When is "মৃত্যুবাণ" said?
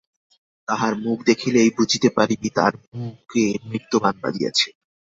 3.69-4.15